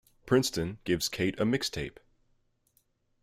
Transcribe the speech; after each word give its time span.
Princeton 0.25 0.79
gives 0.83 1.07
Kate 1.07 1.39
a 1.39 1.43
mixtape. 1.45 1.97